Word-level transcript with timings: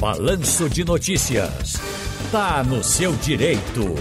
Balanço 0.00 0.66
de 0.70 0.82
Notícias. 0.82 1.74
Tá 2.32 2.64
no 2.64 2.82
seu 2.82 3.12
direito. 3.16 3.94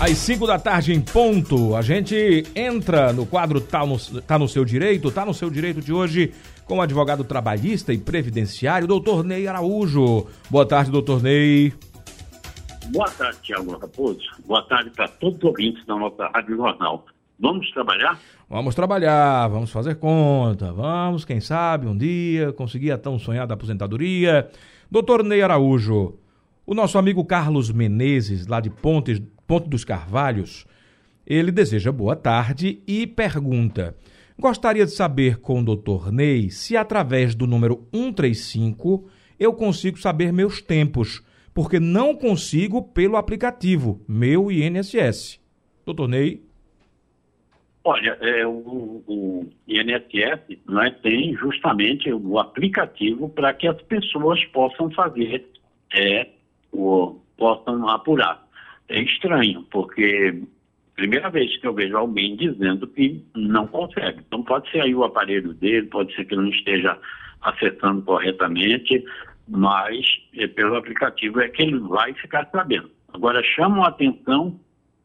Às 0.00 0.16
5 0.16 0.46
da 0.46 0.58
tarde 0.58 0.94
em 0.94 1.02
ponto, 1.02 1.76
a 1.76 1.82
gente 1.82 2.44
entra 2.56 3.12
no 3.12 3.26
quadro 3.26 3.60
tá 3.60 3.84
no, 3.84 3.98
tá 4.22 4.38
no 4.38 4.48
seu 4.48 4.64
direito, 4.64 5.10
tá 5.10 5.26
no 5.26 5.34
seu 5.34 5.50
direito 5.50 5.82
de 5.82 5.92
hoje 5.92 6.32
com 6.64 6.78
o 6.78 6.80
advogado 6.80 7.22
trabalhista 7.24 7.92
e 7.92 7.98
previdenciário, 7.98 8.88
doutor 8.88 9.22
Ney 9.22 9.46
Araújo. 9.46 10.28
Boa 10.48 10.64
tarde, 10.64 10.90
doutor 10.90 11.22
Ney. 11.22 11.74
Boa 12.86 13.10
tarde, 13.10 13.38
Tiago 13.42 13.76
Raposo. 13.76 14.22
Boa 14.46 14.62
tarde 14.62 14.88
para 14.96 15.08
todos 15.08 15.36
os 15.36 15.44
ouvintes 15.44 15.84
da 15.84 15.94
nossa 15.94 16.26
Rádio 16.28 16.56
Jornal. 16.56 17.04
Vamos 17.38 17.70
trabalhar? 17.72 18.18
Vamos 18.48 18.74
trabalhar, 18.74 19.48
vamos 19.48 19.70
fazer 19.70 19.96
conta, 19.96 20.72
vamos, 20.72 21.24
quem 21.24 21.40
sabe, 21.40 21.86
um 21.86 21.96
dia 21.96 22.52
conseguir 22.52 22.92
a 22.92 22.98
tão 22.98 23.18
sonhada 23.18 23.54
aposentadoria. 23.54 24.48
Doutor 24.90 25.24
Ney 25.24 25.42
Araújo, 25.42 26.16
o 26.64 26.74
nosso 26.74 26.96
amigo 26.96 27.24
Carlos 27.24 27.72
Menezes, 27.72 28.46
lá 28.46 28.60
de 28.60 28.70
Pontes, 28.70 29.20
Ponte 29.46 29.68
dos 29.68 29.84
Carvalhos, 29.84 30.64
ele 31.26 31.50
deseja 31.50 31.90
boa 31.90 32.14
tarde 32.14 32.80
e 32.86 33.06
pergunta: 33.06 33.96
Gostaria 34.38 34.84
de 34.84 34.92
saber 34.92 35.38
com 35.38 35.60
o 35.60 35.64
doutor 35.64 36.12
Ney 36.12 36.50
se 36.50 36.76
através 36.76 37.34
do 37.34 37.46
número 37.46 37.86
135 37.92 39.08
eu 39.38 39.52
consigo 39.52 39.98
saber 39.98 40.32
meus 40.32 40.62
tempos, 40.62 41.22
porque 41.52 41.80
não 41.80 42.14
consigo 42.14 42.80
pelo 42.80 43.16
aplicativo, 43.16 44.00
meu 44.06 44.52
INSS. 44.52 45.40
Doutor 45.84 46.08
Ney. 46.08 46.53
Olha, 47.86 48.16
é, 48.22 48.46
o, 48.46 49.04
o 49.06 49.46
INSS 49.68 50.58
é, 50.80 50.90
tem 51.02 51.36
justamente 51.36 52.10
o 52.10 52.38
aplicativo 52.38 53.28
para 53.28 53.52
que 53.52 53.68
as 53.68 53.80
pessoas 53.82 54.42
possam 54.46 54.90
fazer, 54.90 55.44
é, 55.92 56.28
o, 56.72 57.20
possam 57.36 57.86
apurar. 57.90 58.42
É 58.88 59.00
estranho, 59.00 59.64
porque 59.70 60.42
primeira 60.96 61.28
vez 61.28 61.54
que 61.58 61.66
eu 61.66 61.74
vejo 61.74 61.94
alguém 61.94 62.36
dizendo 62.36 62.86
que 62.86 63.22
não 63.34 63.66
consegue. 63.66 64.20
Então 64.26 64.42
pode 64.42 64.70
ser 64.70 64.80
aí 64.80 64.94
o 64.94 65.04
aparelho 65.04 65.52
dele, 65.52 65.86
pode 65.88 66.14
ser 66.14 66.24
que 66.24 66.36
não 66.36 66.48
esteja 66.48 66.98
acessando 67.42 68.00
corretamente, 68.00 69.04
mas 69.46 70.06
é, 70.38 70.46
pelo 70.46 70.76
aplicativo 70.76 71.38
é 71.40 71.48
que 71.50 71.62
ele 71.62 71.78
vai 71.80 72.14
ficar 72.14 72.48
sabendo. 72.50 72.90
Agora 73.12 73.42
chamo 73.42 73.82
a 73.82 73.88
atenção 73.88 74.58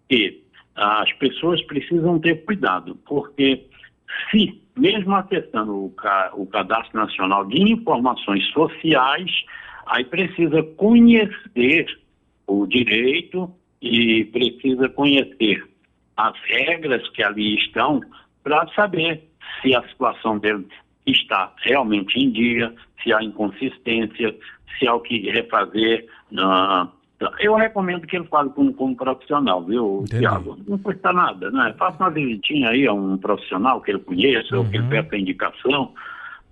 que 0.07 0.43
as 0.79 1.11
pessoas 1.13 1.61
precisam 1.63 2.19
ter 2.19 2.45
cuidado, 2.45 2.95
porque 3.05 3.65
se, 4.31 4.61
mesmo 4.77 5.13
acessando 5.13 5.73
o, 5.73 5.93
o 6.33 6.45
Cadastro 6.47 6.97
Nacional 6.97 7.45
de 7.45 7.61
Informações 7.73 8.45
Sociais, 8.51 9.29
aí 9.85 10.05
precisa 10.05 10.63
conhecer 10.77 11.85
o 12.47 12.65
direito 12.65 13.53
e 13.81 14.23
precisa 14.25 14.87
conhecer 14.87 15.67
as 16.15 16.37
regras 16.45 17.07
que 17.09 17.23
ali 17.23 17.55
estão 17.55 18.01
para 18.41 18.65
saber 18.73 19.21
se 19.61 19.75
a 19.75 19.85
situação 19.89 20.37
dele 20.39 20.65
está 21.05 21.53
realmente 21.57 22.17
em 22.17 22.31
dia, 22.31 22.73
se 23.03 23.11
há 23.13 23.21
inconsistência, 23.21 24.33
se 24.77 24.87
há 24.87 24.95
o 24.95 25.01
que 25.01 25.29
refazer 25.29 26.07
na, 26.31 26.89
então, 27.19 27.33
eu 27.37 27.53
recomendo 27.53 28.07
que 28.07 28.15
ele 28.15 28.25
fale 28.29 28.49
como, 28.51 28.73
como 28.73 28.95
profissional, 28.95 29.61
viu, 29.65 30.05
Tiago? 30.07 30.57
Não 30.65 30.77
custa 30.77 31.11
nada, 31.11 31.51
né? 31.51 31.75
Faça 31.77 32.01
uma 32.01 32.09
visitinha 32.09 32.69
aí 32.69 32.87
a 32.87 32.93
um 32.93 33.17
profissional 33.17 33.81
que 33.81 33.91
ele 33.91 33.99
conheça, 33.99 34.55
uhum. 34.55 34.63
ou 34.63 34.69
que 34.69 34.77
ele 34.77 34.83
uhum. 34.85 34.89
peça 34.89 35.17
indicação, 35.17 35.93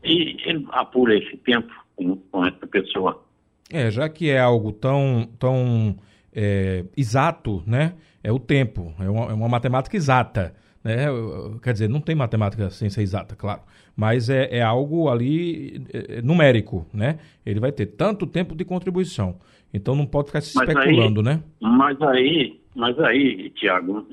e 0.03 0.35
ele 0.43 0.67
apura 0.71 1.17
esse 1.17 1.38
tempo 1.38 1.73
com, 1.95 2.17
com 2.17 2.45
essa 2.45 2.67
pessoa. 2.67 3.23
É, 3.71 3.89
já 3.89 4.09
que 4.09 4.29
é 4.29 4.41
algo 4.41 4.73
tão, 4.73 5.29
tão 5.39 5.95
é, 6.35 6.83
exato, 6.97 7.63
né? 7.65 7.93
É 8.21 8.29
o 8.29 8.38
tempo, 8.38 8.93
é 8.99 9.09
uma, 9.09 9.31
é 9.31 9.33
uma 9.33 9.47
matemática 9.47 9.95
exata. 9.95 10.53
Né? 10.88 11.06
Quer 11.62 11.74
dizer, 11.74 11.90
não 11.90 12.00
tem 12.00 12.16
matemática 12.16 12.70
ser 12.70 12.86
exata, 13.02 13.36
claro, 13.36 13.59
mas 13.94 14.30
é, 14.30 14.48
é 14.59 14.62
algo 14.62 15.09
ali 15.09 15.86
é, 15.94 16.20
é 16.20 16.22
numérico, 16.22 16.88
né? 16.94 17.20
Ele 17.46 17.59
vai 17.59 17.74
ter 17.74 17.88
tanto 17.88 18.25
tempo 18.25 18.56
de 18.56 18.64
contribuição. 18.64 19.38
Então 19.74 19.94
não 19.94 20.06
pode 20.06 20.28
ficar 20.28 20.40
se 20.40 20.56
mas 20.56 20.70
especulando, 20.70 21.20
aí, 21.20 21.25
né? 21.25 21.44
Mas 21.59 22.02
aí, 22.02 22.58
mas 22.74 22.98
aí, 23.00 23.50
Tiago, 23.50 24.08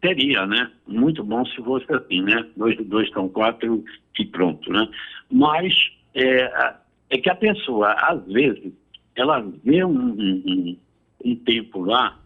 teria, 0.00 0.46
né? 0.46 0.70
Muito 0.86 1.22
bom 1.22 1.44
se 1.44 1.56
fosse 1.56 1.92
assim, 1.92 2.22
né? 2.22 2.42
Dois, 2.56 2.78
dois 2.86 3.10
são 3.10 3.28
quatro 3.28 3.84
e 4.18 4.24
pronto, 4.24 4.72
né? 4.72 4.88
Mas 5.30 5.74
é, 6.14 6.74
é 7.10 7.18
que 7.18 7.28
a 7.28 7.34
pessoa, 7.34 7.92
às 7.92 8.24
vezes, 8.32 8.72
ela 9.14 9.44
vê 9.62 9.84
um, 9.84 9.90
um, 9.90 10.76
um 11.22 11.36
tempo 11.36 11.82
lá, 11.82 12.18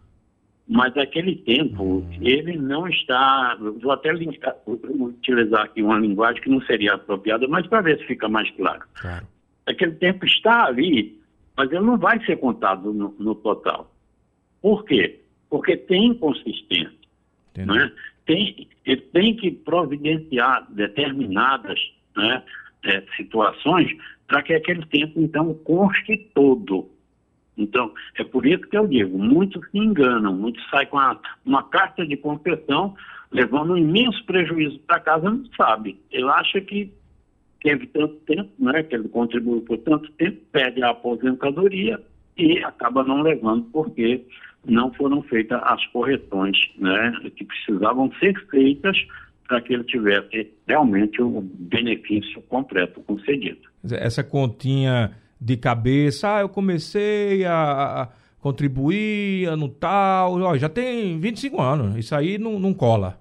mas 0.67 0.95
aquele 0.97 1.35
tempo, 1.35 1.83
hum. 1.83 2.09
ele 2.21 2.57
não 2.57 2.87
está. 2.87 3.57
Vou 3.81 3.91
até 3.91 4.11
utilizar 4.65 5.63
aqui 5.63 5.81
uma 5.81 5.99
linguagem 5.99 6.41
que 6.41 6.49
não 6.49 6.61
seria 6.61 6.93
apropriada, 6.93 7.47
mas 7.47 7.67
para 7.67 7.81
ver 7.81 7.97
se 7.99 8.05
fica 8.05 8.29
mais 8.29 8.49
claro. 8.51 8.83
claro. 8.93 9.27
Aquele 9.65 9.93
tempo 9.93 10.25
está 10.25 10.65
ali 10.65 11.23
mas 11.55 11.71
ele 11.71 11.81
não 11.81 11.97
vai 11.97 12.23
ser 12.25 12.37
contado 12.37 12.93
no, 12.93 13.15
no 13.19 13.35
total. 13.35 13.91
Por 14.61 14.83
quê? 14.85 15.19
Porque 15.49 15.77
tem 15.77 16.07
inconsistência. 16.07 16.91
Né? 17.55 17.91
Tem, 18.25 18.67
ele 18.85 19.01
tem 19.01 19.35
que 19.35 19.51
providenciar 19.51 20.65
determinadas 20.71 21.79
né, 22.15 22.43
é, 22.85 23.03
situações 23.15 23.91
para 24.27 24.41
que 24.41 24.53
aquele 24.53 24.85
tempo, 24.87 25.19
então, 25.19 25.53
conste 25.53 26.17
todo. 26.33 26.89
Então, 27.57 27.91
é 28.17 28.23
por 28.23 28.45
isso 28.45 28.67
que 28.67 28.77
eu 28.77 28.87
digo, 28.87 29.17
muitos 29.17 29.61
se 29.69 29.77
enganam, 29.77 30.33
muitos 30.33 30.63
saem 30.69 30.87
com 30.87 30.97
a, 30.97 31.19
uma 31.45 31.63
carta 31.63 32.05
de 32.05 32.17
confessão, 32.17 32.95
levando 33.31 33.73
um 33.73 33.77
imenso 33.77 34.23
prejuízo 34.25 34.79
para 34.79 34.99
casa, 34.99 35.29
não 35.29 35.45
sabe. 35.55 35.99
Ele 36.11 36.29
acha 36.29 36.59
que 36.61 36.91
teve 37.61 37.87
tanto 37.87 38.15
tempo, 38.25 38.51
né, 38.59 38.83
que 38.83 38.95
ele 38.95 39.07
contribuiu 39.07 39.61
por 39.61 39.77
tanto 39.79 40.11
tempo, 40.13 40.37
pede 40.51 40.83
a 40.83 40.89
aposentadoria 40.89 41.99
e 42.37 42.57
acaba 42.63 43.03
não 43.03 43.21
levando 43.21 43.65
porque 43.71 44.25
não 44.65 44.91
foram 44.93 45.21
feitas 45.23 45.59
as 45.63 45.85
correções 45.87 46.57
né, 46.77 47.13
que 47.35 47.45
precisavam 47.45 48.11
ser 48.19 48.33
feitas 48.49 48.97
para 49.47 49.61
que 49.61 49.73
ele 49.73 49.83
tivesse 49.83 50.51
realmente 50.67 51.21
o 51.21 51.41
benefício 51.41 52.41
completo 52.43 53.01
concedido. 53.01 53.61
Essa 53.91 54.23
continha 54.23 55.11
de 55.43 55.57
cabeça, 55.57 56.37
ah, 56.37 56.41
eu 56.41 56.47
comecei 56.47 57.43
a, 57.45 58.07
contribuir 58.39 59.55
no 59.57 59.67
tal, 59.67 60.41
ó, 60.41 60.57
já 60.57 60.69
tem 60.69 61.19
25 61.19 61.61
anos, 61.61 61.97
isso 61.97 62.15
aí 62.15 62.37
não, 62.37 62.57
não 62.59 62.73
cola. 62.73 63.19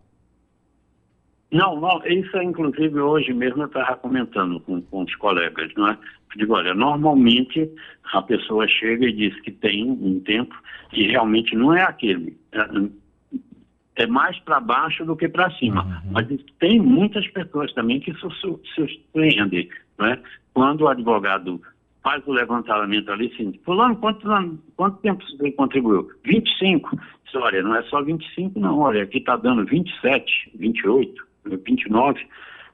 Não, 1.50 1.80
não, 1.80 2.00
isso 2.06 2.36
é, 2.36 2.44
inclusive 2.44 2.98
hoje 2.98 3.32
mesmo 3.32 3.62
eu 3.62 3.66
estava 3.66 3.96
comentando 3.96 4.60
com, 4.60 4.80
com 4.82 5.02
os 5.02 5.14
colegas, 5.16 5.70
não 5.76 5.88
é? 5.88 5.92
Eu 5.92 6.38
digo, 6.38 6.54
olha, 6.54 6.74
normalmente 6.74 7.70
a 8.12 8.22
pessoa 8.22 8.66
chega 8.68 9.06
e 9.06 9.12
diz 9.12 9.38
que 9.42 9.50
tem 9.50 9.90
um 9.90 10.20
tempo 10.20 10.54
e 10.92 11.08
realmente 11.08 11.54
não 11.54 11.74
é 11.74 11.82
aquele. 11.82 12.36
É, 12.52 14.02
é 14.02 14.06
mais 14.06 14.38
para 14.40 14.60
baixo 14.60 15.04
do 15.04 15.14
que 15.14 15.28
para 15.28 15.50
cima. 15.52 15.84
Uhum. 15.84 16.12
Mas 16.12 16.26
tem 16.58 16.80
muitas 16.80 17.28
pessoas 17.28 17.72
também 17.74 18.00
que 18.00 18.14
se 18.14 18.26
surpreendem, 18.74 19.68
não 19.98 20.06
é? 20.06 20.18
Quando 20.54 20.82
o 20.82 20.88
advogado 20.88 21.60
faz 22.02 22.26
o 22.26 22.32
levantamento 22.32 23.10
ali, 23.10 23.30
assim, 23.32 23.58
fulano, 23.64 23.96
quanto, 23.96 24.28
quanto 24.76 24.98
tempo 24.98 25.24
você 25.24 25.50
contribuiu? 25.52 26.10
25. 26.24 26.98
Olha, 27.34 27.62
não 27.62 27.74
é 27.74 27.82
só 27.84 28.02
25 28.02 28.60
não, 28.60 28.80
olha, 28.80 29.04
aqui 29.04 29.18
está 29.18 29.36
dando 29.36 29.64
27, 29.64 30.52
28. 30.54 31.32
29, 31.44 32.26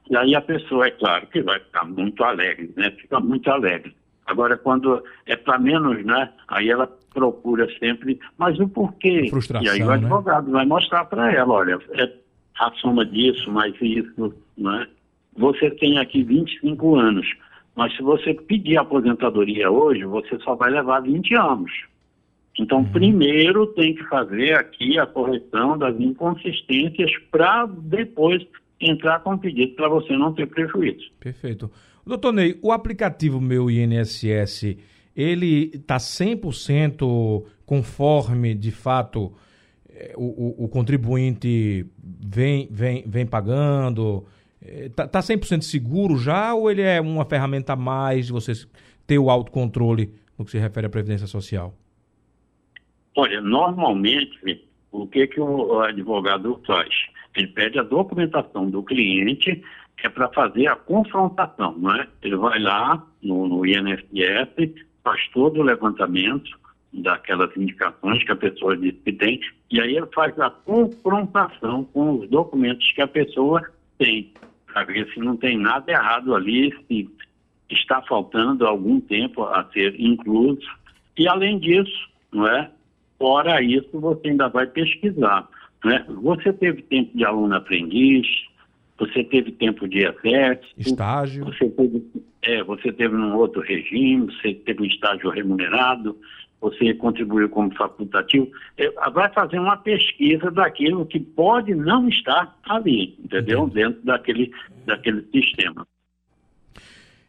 e 0.09 0.17
aí 0.17 0.35
a 0.35 0.41
pessoa, 0.41 0.87
é 0.87 0.91
claro, 0.91 1.27
que 1.27 1.41
vai 1.41 1.59
ficar 1.59 1.85
muito 1.85 2.23
alegre, 2.23 2.71
né? 2.75 2.91
Fica 2.91 3.19
muito 3.19 3.49
alegre. 3.49 3.95
Agora, 4.25 4.57
quando 4.57 5.03
é 5.25 5.35
para 5.35 5.57
menos, 5.57 6.03
né? 6.05 6.31
Aí 6.47 6.69
ela 6.69 6.87
procura 7.13 7.67
sempre, 7.79 8.19
mas 8.37 8.59
o 8.59 8.67
porquê? 8.67 9.27
Frustração, 9.29 9.65
e 9.65 9.69
aí 9.69 9.81
o 9.81 9.87
né? 9.87 9.95
advogado 9.95 10.47
né? 10.47 10.53
vai 10.53 10.65
mostrar 10.65 11.05
para 11.05 11.31
ela, 11.31 11.53
olha, 11.53 11.79
é 11.93 12.11
a 12.59 12.71
soma 12.73 13.05
disso, 13.05 13.51
mais 13.51 13.73
isso, 13.81 14.33
né? 14.57 14.87
Você 15.37 15.71
tem 15.71 15.97
aqui 15.97 16.23
25 16.23 16.95
anos, 16.95 17.27
mas 17.79 17.95
se 17.95 18.03
você 18.03 18.33
pedir 18.33 18.75
aposentadoria 18.75 19.71
hoje, 19.71 20.03
você 20.03 20.37
só 20.39 20.53
vai 20.53 20.69
levar 20.69 20.99
20 20.99 21.33
anos. 21.33 21.71
Então, 22.59 22.79
uhum. 22.79 22.91
primeiro 22.91 23.67
tem 23.67 23.95
que 23.95 24.03
fazer 24.09 24.53
aqui 24.55 24.99
a 24.99 25.05
correção 25.05 25.77
das 25.77 25.97
inconsistências 25.97 27.09
para 27.31 27.65
depois 27.67 28.45
entrar 28.81 29.21
com 29.21 29.35
o 29.35 29.39
pedido 29.39 29.75
para 29.75 29.87
você 29.87 30.11
não 30.17 30.33
ter 30.33 30.47
prejuízo. 30.47 31.09
Perfeito. 31.21 31.71
Doutor 32.05 32.33
Ney, 32.33 32.59
o 32.61 32.73
aplicativo 32.73 33.39
Meu 33.39 33.71
INSS, 33.71 34.75
ele 35.15 35.71
está 35.73 35.95
100% 35.95 37.45
conforme, 37.65 38.53
de 38.55 38.71
fato, 38.71 39.31
eh, 39.89 40.13
o, 40.17 40.25
o, 40.25 40.65
o, 40.65 40.67
contribuinte 40.67 41.85
vem, 41.97 42.67
vem, 42.69 43.05
vem 43.07 43.25
pagando? 43.25 44.25
Está 44.61 45.07
tá 45.07 45.19
100% 45.19 45.61
seguro 45.61 46.17
já 46.17 46.53
ou 46.53 46.69
ele 46.69 46.81
é 46.81 46.99
uma 46.99 47.25
ferramenta 47.25 47.73
a 47.73 47.75
mais 47.75 48.27
de 48.27 48.31
você 48.33 48.51
ter 49.07 49.17
o 49.17 49.29
autocontrole 49.29 50.13
no 50.37 50.45
que 50.45 50.51
se 50.51 50.57
refere 50.57 50.87
à 50.87 50.89
Previdência 50.89 51.27
Social? 51.27 51.73
Olha, 53.15 53.41
normalmente, 53.41 54.65
o 54.91 55.07
que, 55.07 55.27
que 55.27 55.39
o 55.39 55.79
advogado 55.81 56.61
faz? 56.65 56.89
Ele 57.35 57.47
pede 57.47 57.79
a 57.79 57.83
documentação 57.83 58.69
do 58.69 58.83
cliente, 58.83 59.63
que 59.97 60.07
é 60.07 60.09
para 60.09 60.29
fazer 60.29 60.67
a 60.67 60.75
confrontação, 60.75 61.77
não 61.77 61.95
é? 61.95 62.07
Ele 62.21 62.35
vai 62.35 62.59
lá 62.59 63.05
no, 63.21 63.47
no 63.47 63.61
faz 65.03 65.27
todo 65.33 65.59
o 65.59 65.63
levantamento 65.63 66.49
daquelas 66.93 67.55
indicações 67.55 68.23
que 68.23 68.31
a 68.31 68.35
pessoa 68.35 68.75
diz 68.75 68.95
que 69.03 69.13
tem, 69.13 69.39
e 69.71 69.79
aí 69.79 69.95
ele 69.95 70.07
faz 70.13 70.37
a 70.39 70.49
confrontação 70.49 71.83
com 71.85 72.19
os 72.19 72.29
documentos 72.29 72.91
que 72.93 73.01
a 73.01 73.07
pessoa 73.07 73.61
tem, 73.97 74.33
para 74.71 74.85
ver 74.85 75.07
se 75.13 75.19
não 75.19 75.35
tem 75.35 75.57
nada 75.57 75.91
errado 75.91 76.35
ali, 76.35 76.73
se 76.87 77.09
está 77.69 78.01
faltando 78.01 78.65
algum 78.65 78.99
tempo 78.99 79.43
a 79.43 79.63
ser 79.71 79.95
incluso. 79.99 80.67
E 81.17 81.27
além 81.27 81.59
disso, 81.59 82.09
não 82.31 82.47
é? 82.47 82.71
Fora 83.17 83.61
isso, 83.61 83.89
você 83.93 84.29
ainda 84.29 84.47
vai 84.47 84.65
pesquisar. 84.65 85.47
Né? 85.83 86.05
Você 86.21 86.53
teve 86.53 86.81
tempo 86.83 87.17
de 87.17 87.25
aluno 87.25 87.55
aprendiz, 87.55 88.27
você 88.97 89.23
teve 89.23 89.51
tempo 89.51 89.87
de 89.87 90.05
exército, 90.05 90.73
estágio. 90.77 91.45
Você 91.45 91.69
teve, 91.69 92.05
é, 92.41 92.63
você 92.63 92.91
teve 92.91 93.15
num 93.15 93.35
outro 93.35 93.61
regime, 93.61 94.25
você 94.25 94.53
teve 94.53 94.81
um 94.81 94.85
estágio 94.85 95.29
remunerado, 95.29 96.17
você 96.61 96.93
contribuiu 96.93 97.49
como 97.49 97.73
facultativo. 97.75 98.49
É, 98.77 98.89
vai 99.11 99.31
fazer 99.33 99.59
uma 99.59 99.77
pesquisa 99.77 100.51
daquilo 100.51 101.05
que 101.05 101.19
pode 101.19 101.73
não 101.73 102.07
estar 102.09 102.57
ali, 102.63 103.15
entendeu? 103.23 103.63
Entendi. 103.63 103.75
Dentro 103.75 104.05
daquele, 104.05 104.51
daquele 104.85 105.25
sistema. 105.31 105.87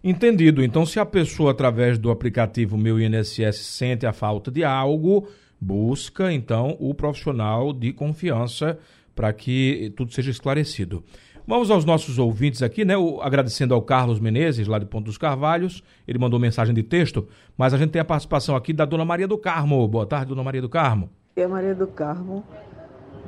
Entendido. 0.03 0.63
Então, 0.65 0.87
se 0.87 0.99
a 0.99 1.05
pessoa, 1.05 1.51
através 1.51 1.99
do 1.99 2.11
aplicativo 2.11 2.79
Meu 2.79 2.99
INSS, 2.99 3.59
sente 3.59 4.07
a 4.07 4.13
falta 4.13 4.51
de 4.51 4.65
algo, 4.65 5.29
busca, 5.61 6.33
então, 6.33 6.77
o 6.81 6.95
profissional 6.95 7.73
de 7.73 7.93
confiança 7.93 8.79
para 9.15 9.33
que 9.33 9.93
tudo 9.97 10.13
seja 10.13 10.31
esclarecido. 10.31 11.05
Vamos 11.51 11.69
aos 11.69 11.85
nossos 11.85 12.17
ouvintes 12.17 12.63
aqui, 12.63 12.85
né? 12.85 12.97
O, 12.97 13.21
agradecendo 13.21 13.75
ao 13.75 13.83
Carlos 13.83 14.21
Menezes, 14.21 14.69
lá 14.69 14.79
de 14.79 14.87
Ponto 14.87 15.07
dos 15.07 15.19
Carvalhos. 15.19 15.83
Ele 16.07 16.17
mandou 16.17 16.39
mensagem 16.39 16.73
de 16.73 16.81
texto, 16.81 17.27
mas 17.59 17.75
a 17.75 17.77
gente 17.77 17.91
tem 17.91 18.01
a 18.01 18.05
participação 18.05 18.55
aqui 18.55 18.73
da 18.73 18.85
Dona 18.85 19.05
Maria 19.05 19.27
do 19.27 19.37
Carmo. 19.37 19.89
Boa 19.89 20.07
tarde, 20.07 20.29
Dona 20.29 20.45
Maria 20.45 20.63
do 20.63 20.69
Carmo. 20.69 21.11
Eu, 21.35 21.49
Maria 21.49 21.75
do 21.75 21.89
Carmo, 21.89 22.45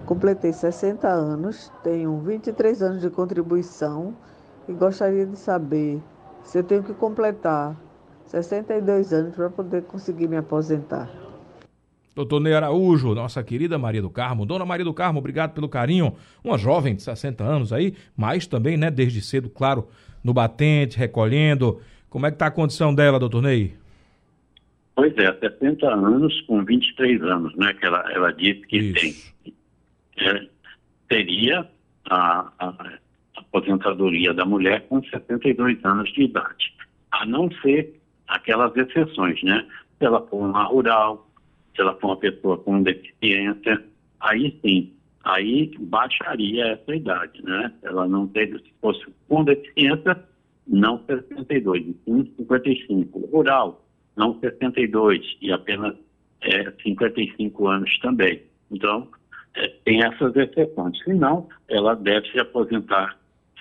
completei 0.06 0.52
60 0.52 1.08
anos, 1.08 1.72
tenho 1.82 2.16
23 2.20 2.80
anos 2.82 3.02
de 3.02 3.10
contribuição 3.10 4.14
e 4.68 4.72
gostaria 4.72 5.26
de 5.26 5.36
saber 5.36 6.00
se 6.44 6.58
eu 6.58 6.62
tenho 6.62 6.84
que 6.84 6.94
completar 6.94 7.76
62 8.26 9.12
anos 9.12 9.34
para 9.34 9.50
poder 9.50 9.82
conseguir 9.82 10.28
me 10.28 10.36
aposentar. 10.36 11.10
Doutor 12.14 12.41
Ney 12.41 12.53
Araújo, 12.53 13.14
nossa 13.14 13.43
querida 13.43 13.79
Maria 13.79 14.03
do 14.03 14.11
Carmo. 14.11 14.44
Dona 14.44 14.67
Maria 14.67 14.85
do 14.85 14.93
Carmo, 14.93 15.19
obrigado 15.19 15.55
pelo 15.55 15.69
carinho. 15.69 16.14
Uma 16.44 16.59
jovem 16.59 16.94
de 16.94 17.03
60 17.03 17.43
anos 17.43 17.73
aí, 17.73 17.94
mas 18.17 18.47
também, 18.47 18.76
né, 18.76 18.91
desde 18.91 19.23
cedo, 19.23 19.49
claro, 19.49 19.88
no 20.23 20.35
batente, 20.35 20.99
recolhendo. 20.99 21.81
Como 22.11 22.26
é 22.26 22.31
que 22.31 22.35
está 22.35 22.47
a 22.47 22.50
condição 22.50 22.94
dela, 22.94 23.19
doutor 23.19 23.43
Ney? 23.43 23.75
Pois 24.94 25.17
é, 25.17 25.32
60 25.32 25.87
anos 25.87 26.38
com 26.43 26.62
23 26.62 27.23
anos, 27.23 27.56
né, 27.56 27.73
que 27.73 27.87
ela, 27.87 28.05
ela 28.12 28.31
disse 28.32 28.61
que 28.67 28.76
Isso. 28.76 28.94
tem. 29.44 29.55
É, 30.19 30.47
teria 31.09 31.67
a, 32.11 32.53
a 32.59 32.99
aposentadoria 33.37 34.35
da 34.35 34.44
mulher 34.44 34.87
com 34.88 35.03
72 35.03 35.82
anos 35.85 36.12
de 36.12 36.25
idade, 36.25 36.75
a 37.11 37.25
não 37.25 37.50
ser 37.62 37.99
aquelas 38.29 38.76
exceções, 38.76 39.43
né? 39.43 39.67
Se 39.99 40.05
ela 40.05 40.26
for 40.26 40.44
uma 40.44 40.64
rural, 40.64 41.26
se 41.74 41.80
ela 41.80 41.94
for 41.96 42.08
uma 42.08 42.16
pessoa 42.16 42.58
com 42.58 42.82
deficiência, 42.82 43.82
aí 44.20 44.58
sim, 44.64 44.92
aí 45.24 45.72
baixaria 45.78 46.66
essa 46.66 46.94
idade, 46.94 47.42
né? 47.44 47.72
Ela 47.82 48.06
não 48.06 48.26
teria, 48.28 48.58
se 48.58 48.72
fosse 48.80 49.04
com 49.28 49.44
deficiência, 49.44 50.22
não 50.66 51.02
62, 51.06 51.84
sim 52.04 52.32
55. 52.36 53.19
Rural, 53.32 53.84
não 54.16 54.38
62, 54.40 55.38
e 55.40 55.52
apenas 55.52 55.94
é, 56.42 56.70
55 56.82 57.69
anos 57.69 57.98
também. 57.98 58.42
Então, 58.70 59.08
é, 59.54 59.68
tem 59.84 60.02
essas 60.02 60.34
exceções. 60.36 60.98
Se 61.02 61.12
não, 61.12 61.48
ela 61.68 61.94
deve 61.94 62.30
se 62.30 62.38
aposentar 62.38 63.16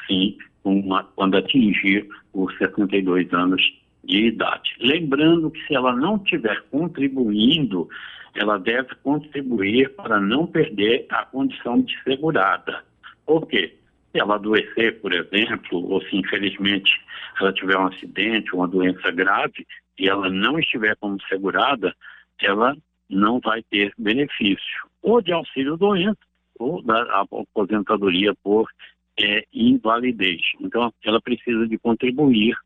sim 0.07 0.37
uma, 0.63 1.03
quando 1.15 1.37
atingir 1.37 2.07
os 2.33 2.55
62 2.57 3.31
anos 3.33 3.80
de 4.03 4.27
idade. 4.27 4.75
Lembrando 4.79 5.51
que 5.51 5.65
se 5.67 5.75
ela 5.75 5.95
não 5.95 6.17
estiver 6.17 6.61
contribuindo, 6.71 7.87
ela 8.33 8.57
deve 8.57 8.95
contribuir 9.03 9.93
para 9.95 10.19
não 10.19 10.47
perder 10.47 11.05
a 11.09 11.25
condição 11.25 11.81
de 11.81 11.95
segurada. 12.03 12.83
Por 13.25 13.47
quê? 13.47 13.75
Se 14.11 14.19
ela 14.19 14.35
adoecer, 14.35 14.99
por 15.01 15.13
exemplo, 15.13 15.89
ou 15.89 16.01
se 16.01 16.15
infelizmente 16.15 16.91
ela 17.39 17.53
tiver 17.53 17.77
um 17.77 17.87
acidente, 17.87 18.53
uma 18.53 18.67
doença 18.67 19.11
grave, 19.11 19.65
e 19.97 20.09
ela 20.09 20.29
não 20.29 20.59
estiver 20.59 20.95
como 20.97 21.21
segurada, 21.27 21.95
ela 22.41 22.75
não 23.09 23.39
vai 23.39 23.61
ter 23.63 23.93
benefício, 23.97 24.87
ou 25.01 25.21
de 25.21 25.31
auxílio 25.31 25.77
doença, 25.77 26.17
ou 26.57 26.81
da 26.81 27.25
aposentadoria 27.31 28.33
por 28.43 28.69
é, 29.19 29.45
invalidez. 29.53 30.41
Então, 30.59 30.93
ela 31.03 31.21
precisa 31.21 31.67
de 31.67 31.77
contribuir 31.77 32.57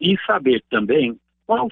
e 0.00 0.16
saber 0.26 0.62
também 0.70 1.18
qual, 1.46 1.68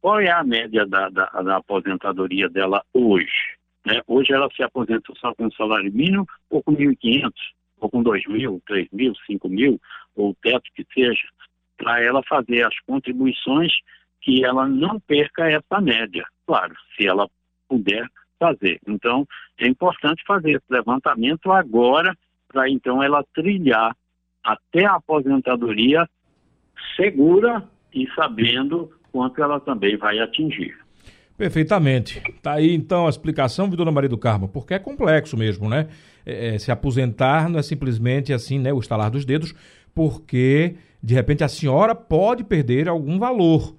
qual 0.00 0.20
é 0.20 0.30
a 0.30 0.42
média 0.42 0.86
da, 0.86 1.08
da, 1.10 1.26
da 1.26 1.56
aposentadoria 1.56 2.48
dela 2.48 2.82
hoje. 2.92 3.56
Né? 3.84 4.00
Hoje 4.06 4.32
ela 4.32 4.48
se 4.54 4.62
aposenta 4.62 5.12
só 5.16 5.34
com 5.34 5.50
salário 5.52 5.92
mínimo 5.92 6.26
ou 6.50 6.62
com 6.62 6.72
1.500, 6.72 7.32
ou 7.80 7.90
com 7.90 8.02
2.000, 8.02 8.60
3.000, 8.68 9.14
5.000, 9.30 9.80
ou 10.16 10.30
o 10.30 10.36
teto 10.42 10.64
que 10.74 10.86
seja, 10.92 11.28
para 11.76 12.02
ela 12.02 12.22
fazer 12.28 12.66
as 12.66 12.78
contribuições 12.80 13.72
que 14.20 14.44
ela 14.44 14.66
não 14.66 14.98
perca 15.00 15.48
essa 15.48 15.80
média. 15.80 16.26
Claro, 16.46 16.74
se 16.96 17.06
ela 17.06 17.28
puder 17.68 18.06
fazer. 18.38 18.80
Então, 18.86 19.26
é 19.58 19.66
importante 19.66 20.22
fazer 20.26 20.52
esse 20.52 20.66
levantamento 20.70 21.52
agora 21.52 22.16
para 22.48 22.68
então 22.68 23.02
ela 23.02 23.24
trilhar 23.34 23.94
até 24.42 24.86
a 24.86 24.94
aposentadoria 24.94 26.08
segura 26.96 27.64
e 27.94 28.06
sabendo 28.14 28.90
quanto 29.12 29.42
ela 29.42 29.60
também 29.60 29.96
vai 29.96 30.18
atingir. 30.18 30.76
Perfeitamente. 31.36 32.20
Tá 32.42 32.54
aí 32.54 32.74
então 32.74 33.06
a 33.06 33.10
explicação, 33.10 33.68
Dona 33.68 33.92
Maria 33.92 34.08
do 34.08 34.18
Carmo, 34.18 34.48
porque 34.48 34.74
é 34.74 34.78
complexo 34.78 35.36
mesmo, 35.36 35.68
né? 35.68 35.86
É, 36.26 36.54
é, 36.54 36.58
se 36.58 36.72
aposentar 36.72 37.48
não 37.48 37.60
é 37.60 37.62
simplesmente 37.62 38.32
assim, 38.32 38.58
né? 38.58 38.72
O 38.72 38.80
estalar 38.80 39.08
dos 39.08 39.24
dedos, 39.24 39.54
porque 39.94 40.74
de 41.00 41.14
repente 41.14 41.44
a 41.44 41.48
senhora 41.48 41.94
pode 41.94 42.42
perder 42.42 42.88
algum 42.88 43.20
valor. 43.20 43.76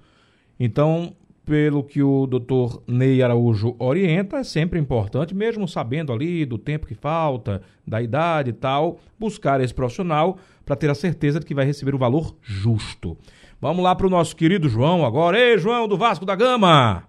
Então, 0.58 1.14
pelo 1.44 1.82
que 1.82 2.02
o 2.02 2.26
doutor 2.26 2.82
Ney 2.86 3.22
Araújo 3.22 3.76
orienta, 3.78 4.38
é 4.38 4.44
sempre 4.44 4.78
importante, 4.78 5.34
mesmo 5.34 5.68
sabendo 5.68 6.12
ali 6.12 6.46
do 6.46 6.56
tempo 6.56 6.86
que 6.86 6.94
falta, 6.94 7.60
da 7.86 8.00
idade 8.00 8.50
e 8.50 8.52
tal, 8.54 9.00
buscar 9.18 9.60
esse 9.60 9.74
profissional 9.74 10.38
para 10.70 10.76
ter 10.76 10.88
a 10.88 10.94
certeza 10.94 11.40
de 11.40 11.46
que 11.46 11.52
vai 11.52 11.64
receber 11.64 11.96
o 11.96 11.98
valor 11.98 12.32
justo. 12.40 13.18
Vamos 13.60 13.82
lá 13.82 13.92
para 13.92 14.06
o 14.06 14.10
nosso 14.10 14.36
querido 14.36 14.68
João 14.68 15.04
agora. 15.04 15.36
Ei, 15.36 15.58
João 15.58 15.88
do 15.88 15.98
Vasco 15.98 16.24
da 16.24 16.36
Gama! 16.36 17.02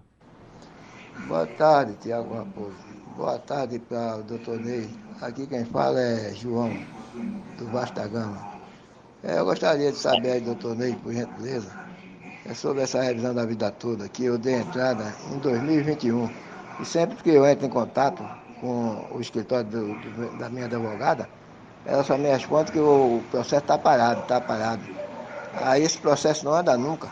Boa 1.28 1.46
tarde, 1.46 1.94
Tiago 2.02 2.34
Raposo. 2.34 2.74
Boa 3.16 3.38
tarde 3.38 3.78
para 3.78 4.16
o 4.16 4.22
doutor 4.24 4.58
Ney. 4.58 4.90
Aqui 5.20 5.46
quem 5.46 5.64
fala 5.64 6.00
é 6.00 6.34
João, 6.34 6.76
do 7.56 7.66
Vasco 7.66 7.94
da 7.94 8.08
Gama. 8.08 8.36
É, 9.22 9.38
eu 9.38 9.44
gostaria 9.44 9.92
de 9.92 9.96
saber 9.96 10.40
doutor 10.40 10.74
Ney, 10.74 10.96
por 10.96 11.12
gentileza, 11.12 11.70
é 12.44 12.52
sobre 12.54 12.82
essa 12.82 13.00
revisão 13.00 13.32
da 13.32 13.46
vida 13.46 13.70
toda, 13.70 14.08
que 14.08 14.24
eu 14.24 14.38
dei 14.38 14.56
entrada 14.56 15.14
em 15.32 15.38
2021. 15.38 16.28
E 16.80 16.84
sempre 16.84 17.16
que 17.22 17.30
eu 17.30 17.46
entro 17.46 17.64
em 17.64 17.70
contato 17.70 18.24
com 18.60 19.06
o 19.12 19.20
escritório 19.20 19.70
do, 19.70 19.86
do, 19.86 20.36
da 20.36 20.50
minha 20.50 20.64
advogada, 20.64 21.28
ela 21.84 22.04
só 22.04 22.16
me 22.16 22.28
responde 22.28 22.72
que 22.72 22.78
o 22.78 23.22
processo 23.30 23.62
está 23.62 23.76
parado, 23.76 24.22
está 24.22 24.40
parado. 24.40 24.82
Aí 25.54 25.82
esse 25.82 25.98
processo 25.98 26.44
não 26.44 26.54
anda 26.54 26.76
nunca. 26.76 27.10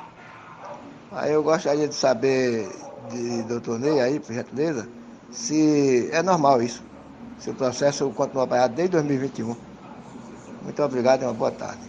Aí 1.12 1.32
eu 1.32 1.42
gostaria 1.42 1.88
de 1.88 1.94
saber 1.94 2.68
de 3.10 3.42
doutor 3.42 3.78
Ney 3.78 4.00
aí, 4.00 4.20
por 4.20 4.32
gentileza, 4.32 4.88
se 5.30 6.08
é 6.12 6.22
normal 6.22 6.62
isso. 6.62 6.82
Se 7.38 7.50
o 7.50 7.54
processo 7.54 8.08
continua 8.10 8.46
parado 8.46 8.74
desde 8.74 8.92
2021. 8.92 9.56
Muito 10.62 10.82
obrigado 10.82 11.22
e 11.22 11.24
uma 11.24 11.32
boa 11.32 11.50
tarde. 11.50 11.80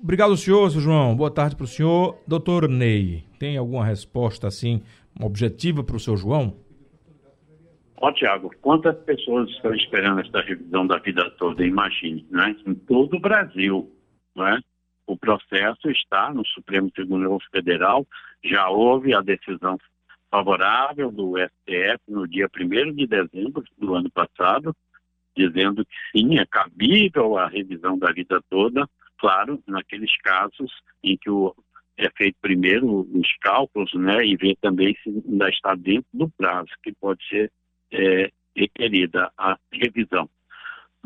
Obrigado, 0.00 0.36
senhor, 0.36 0.70
seu 0.70 0.80
João. 0.80 1.16
Boa 1.16 1.30
tarde 1.30 1.56
para 1.56 1.64
o 1.64 1.68
senhor. 1.68 2.18
Doutor 2.26 2.68
Ney, 2.68 3.24
tem 3.38 3.56
alguma 3.56 3.84
resposta 3.84 4.46
assim 4.46 4.82
objetiva 5.20 5.82
para 5.82 5.96
o 5.96 6.00
seu 6.00 6.16
João? 6.16 6.54
Ó, 8.00 8.12
Tiago, 8.12 8.54
quantas 8.60 8.96
pessoas 9.04 9.50
estão 9.50 9.74
esperando 9.74 10.20
essa 10.20 10.40
revisão 10.40 10.86
da 10.86 10.98
vida 10.98 11.28
toda? 11.32 11.66
Imagine, 11.66 12.24
né? 12.30 12.54
Em 12.64 12.74
todo 12.74 13.16
o 13.16 13.20
Brasil, 13.20 13.92
não 14.36 14.46
é? 14.46 14.60
O 15.04 15.16
processo 15.16 15.90
está 15.90 16.32
no 16.32 16.46
Supremo 16.46 16.90
Tribunal 16.92 17.38
Federal, 17.50 18.06
já 18.44 18.68
houve 18.68 19.14
a 19.14 19.20
decisão 19.20 19.76
favorável 20.30 21.10
do 21.10 21.34
STF 21.38 21.98
no 22.06 22.28
dia 22.28 22.48
1 22.54 22.94
de 22.94 23.06
dezembro 23.06 23.64
do 23.76 23.94
ano 23.94 24.10
passado, 24.10 24.76
dizendo 25.36 25.84
que 25.84 25.96
sim, 26.12 26.38
é 26.38 26.46
cabível 26.46 27.36
a 27.36 27.48
revisão 27.48 27.98
da 27.98 28.12
vida 28.12 28.40
toda, 28.48 28.88
claro, 29.18 29.60
naqueles 29.66 30.14
casos 30.18 30.70
em 31.02 31.16
que 31.16 31.30
o, 31.30 31.52
é 31.96 32.08
feito 32.10 32.36
primeiro 32.40 33.08
os 33.12 33.36
cálculos, 33.40 33.92
né, 33.94 34.24
e 34.24 34.36
ver 34.36 34.56
também 34.60 34.96
se 35.02 35.08
ainda 35.08 35.48
está 35.48 35.74
dentro 35.74 36.08
do 36.12 36.28
prazo 36.30 36.70
que 36.82 36.92
pode 36.92 37.26
ser 37.26 37.50
é, 37.92 38.30
requerida 38.56 39.30
a 39.36 39.56
revisão. 39.72 40.28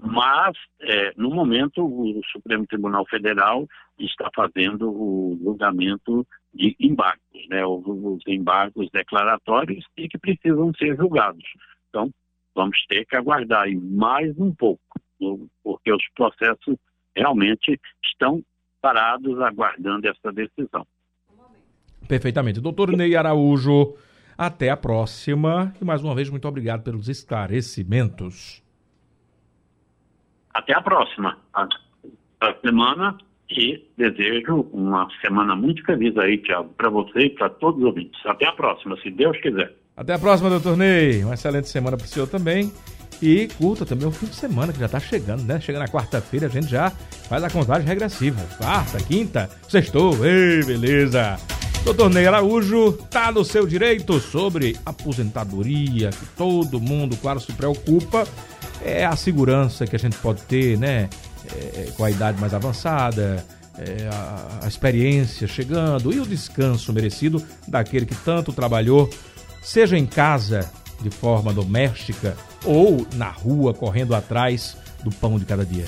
Mas, 0.00 0.56
é, 0.80 1.12
no 1.16 1.30
momento, 1.30 1.84
o 1.84 2.20
Supremo 2.32 2.66
Tribunal 2.66 3.06
Federal 3.06 3.68
está 3.98 4.30
fazendo 4.34 4.90
o 4.90 5.38
julgamento 5.42 6.26
de 6.52 6.74
embargos, 6.80 7.48
né, 7.48 7.64
os 7.64 8.22
embargos 8.26 8.90
declaratórios 8.90 9.84
e 9.96 10.08
que 10.08 10.18
precisam 10.18 10.72
ser 10.74 10.96
julgados. 10.96 11.44
Então, 11.88 12.10
vamos 12.54 12.84
ter 12.88 13.04
que 13.06 13.16
aguardar 13.16 13.70
mais 13.76 14.36
um 14.38 14.52
pouco, 14.52 14.82
porque 15.62 15.92
os 15.92 16.04
processos 16.14 16.76
realmente 17.14 17.78
estão 18.04 18.42
parados 18.80 19.40
aguardando 19.40 20.08
essa 20.08 20.32
decisão. 20.32 20.86
Perfeitamente. 22.08 22.60
Doutor 22.60 22.96
Ney 22.96 23.14
Araújo, 23.14 23.94
até 24.36 24.70
a 24.70 24.76
próxima. 24.76 25.74
E 25.80 25.84
mais 25.84 26.02
uma 26.02 26.14
vez, 26.14 26.28
muito 26.30 26.46
obrigado 26.48 26.82
pelos 26.82 27.08
esclarecimentos. 27.08 28.62
Até 30.52 30.74
a 30.74 30.82
próxima. 30.82 31.38
A 31.52 31.68
semana 32.60 33.16
e 33.48 33.86
desejo 33.96 34.68
uma 34.72 35.08
semana 35.20 35.54
muito 35.54 35.84
feliz 35.84 36.16
aí, 36.16 36.38
Tiago, 36.38 36.70
para 36.70 36.88
você 36.88 37.20
e 37.20 37.30
para 37.30 37.48
todos 37.48 37.80
os 37.80 37.86
ouvintes. 37.86 38.20
Até 38.26 38.46
a 38.46 38.52
próxima, 38.52 38.96
se 39.02 39.10
Deus 39.10 39.36
quiser. 39.40 39.74
Até 39.96 40.14
a 40.14 40.18
próxima, 40.18 40.48
doutor 40.48 40.76
Ney. 40.76 41.22
Uma 41.24 41.34
excelente 41.34 41.68
semana 41.68 41.96
para 41.96 42.04
o 42.04 42.08
senhor 42.08 42.26
também. 42.26 42.72
E 43.20 43.46
curta 43.56 43.86
também 43.86 44.08
o 44.08 44.10
fim 44.10 44.26
de 44.26 44.34
semana 44.34 44.72
que 44.72 44.80
já 44.80 44.86
está 44.86 44.98
chegando, 44.98 45.44
né? 45.44 45.60
Chega 45.60 45.78
na 45.78 45.86
quarta-feira, 45.86 46.46
a 46.46 46.50
gente 46.50 46.66
já 46.66 46.90
faz 46.90 47.44
a 47.44 47.50
contagem 47.50 47.86
regressiva. 47.86 48.40
Quarta, 48.56 48.98
quinta, 48.98 49.48
sextou. 49.68 50.26
Ei, 50.26 50.64
beleza. 50.64 51.36
Doutor 51.84 52.10
Ney 52.10 52.28
Araújo 52.28 52.92
tá 53.10 53.32
no 53.32 53.44
seu 53.44 53.66
direito 53.66 54.20
sobre 54.20 54.76
aposentadoria, 54.86 56.10
que 56.10 56.26
todo 56.36 56.80
mundo, 56.80 57.16
claro, 57.16 57.40
se 57.40 57.52
preocupa. 57.52 58.24
É 58.84 59.04
a 59.04 59.16
segurança 59.16 59.84
que 59.84 59.96
a 59.96 59.98
gente 59.98 60.16
pode 60.18 60.42
ter, 60.42 60.78
né? 60.78 61.10
É, 61.52 61.90
com 61.96 62.04
a 62.04 62.10
idade 62.10 62.40
mais 62.40 62.54
avançada, 62.54 63.44
é, 63.76 64.08
a, 64.08 64.60
a 64.64 64.68
experiência 64.68 65.48
chegando 65.48 66.12
e 66.12 66.20
o 66.20 66.26
descanso 66.26 66.92
merecido 66.92 67.42
daquele 67.66 68.06
que 68.06 68.14
tanto 68.14 68.52
trabalhou, 68.52 69.10
seja 69.60 69.98
em 69.98 70.06
casa, 70.06 70.70
de 71.00 71.10
forma 71.10 71.52
doméstica, 71.52 72.36
ou 72.64 73.04
na 73.14 73.28
rua 73.28 73.74
correndo 73.74 74.14
atrás 74.14 74.76
do 75.02 75.10
pão 75.10 75.36
de 75.36 75.44
cada 75.44 75.66
dia. 75.66 75.86